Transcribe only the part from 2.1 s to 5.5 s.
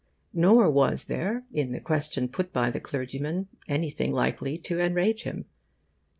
put by the clergyman anything likely to enrage him.